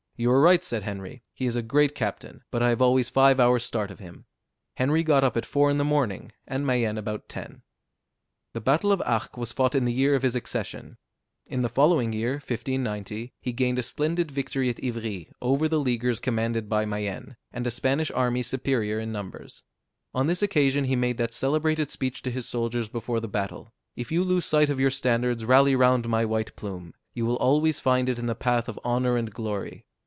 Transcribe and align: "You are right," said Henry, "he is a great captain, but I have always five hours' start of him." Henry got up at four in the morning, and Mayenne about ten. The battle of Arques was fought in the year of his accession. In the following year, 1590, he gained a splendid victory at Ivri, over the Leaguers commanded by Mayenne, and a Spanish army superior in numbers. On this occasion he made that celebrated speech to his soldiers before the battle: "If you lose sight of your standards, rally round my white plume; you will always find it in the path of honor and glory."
"You 0.17 0.29
are 0.29 0.39
right," 0.39 0.63
said 0.63 0.83
Henry, 0.83 1.23
"he 1.33 1.47
is 1.47 1.55
a 1.55 1.63
great 1.63 1.95
captain, 1.95 2.43
but 2.51 2.61
I 2.61 2.69
have 2.69 2.79
always 2.83 3.09
five 3.09 3.39
hours' 3.39 3.63
start 3.63 3.89
of 3.89 3.97
him." 3.97 4.25
Henry 4.75 5.01
got 5.01 5.23
up 5.23 5.35
at 5.35 5.47
four 5.47 5.71
in 5.71 5.79
the 5.79 5.83
morning, 5.83 6.31
and 6.45 6.63
Mayenne 6.63 6.99
about 6.99 7.27
ten. 7.27 7.63
The 8.53 8.61
battle 8.61 8.91
of 8.91 9.01
Arques 9.03 9.35
was 9.39 9.51
fought 9.51 9.73
in 9.73 9.85
the 9.85 9.91
year 9.91 10.13
of 10.13 10.21
his 10.21 10.35
accession. 10.35 10.97
In 11.47 11.63
the 11.63 11.69
following 11.69 12.13
year, 12.13 12.33
1590, 12.33 13.33
he 13.41 13.51
gained 13.51 13.79
a 13.79 13.83
splendid 13.83 14.29
victory 14.29 14.69
at 14.69 14.77
Ivri, 14.83 15.31
over 15.41 15.67
the 15.67 15.79
Leaguers 15.79 16.19
commanded 16.19 16.69
by 16.69 16.85
Mayenne, 16.85 17.35
and 17.51 17.65
a 17.65 17.71
Spanish 17.71 18.11
army 18.11 18.43
superior 18.43 18.99
in 18.99 19.11
numbers. 19.11 19.63
On 20.13 20.27
this 20.27 20.43
occasion 20.43 20.83
he 20.83 20.95
made 20.95 21.17
that 21.17 21.33
celebrated 21.33 21.89
speech 21.89 22.21
to 22.21 22.29
his 22.29 22.47
soldiers 22.47 22.87
before 22.89 23.21
the 23.21 23.27
battle: 23.27 23.73
"If 23.95 24.11
you 24.11 24.23
lose 24.23 24.45
sight 24.45 24.69
of 24.69 24.79
your 24.79 24.91
standards, 24.91 25.45
rally 25.45 25.75
round 25.75 26.07
my 26.07 26.25
white 26.25 26.55
plume; 26.55 26.93
you 27.15 27.25
will 27.25 27.37
always 27.37 27.79
find 27.79 28.07
it 28.07 28.19
in 28.19 28.27
the 28.27 28.35
path 28.35 28.69
of 28.69 28.79
honor 28.83 29.17
and 29.17 29.31
glory." 29.33 29.83